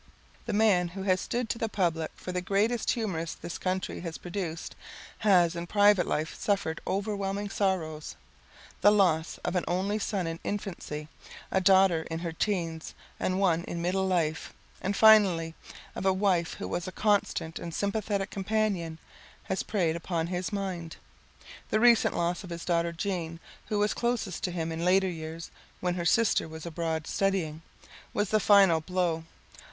[0.47, 4.17] The man who has stood to the public for the greatest humorist this country has
[4.17, 4.73] produced
[5.19, 8.15] has in private life suffered overwhelming sorrows.
[8.81, 11.07] The loss of an only son in infancy,
[11.51, 14.51] a daughter in her teens and one in middle life,
[14.81, 15.53] and finally
[15.93, 18.97] of a wife who was a constant and sympathetic companion,
[19.43, 20.95] has preyed upon his mind.
[21.69, 25.51] The recent loss of his daughter Jean, who was closest to him in later years
[25.79, 27.61] when her sister was abroad studying,
[28.15, 29.25] was the final blow.